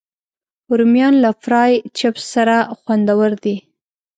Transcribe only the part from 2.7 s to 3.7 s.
خوندور دي